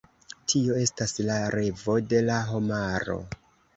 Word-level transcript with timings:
Tio 0.53 0.77
estas 0.85 1.13
la 1.29 1.35
revo 1.57 1.99
de 2.15 2.23
la 2.31 2.39
homaro. 2.55 3.19